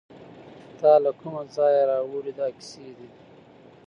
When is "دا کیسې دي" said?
2.39-3.09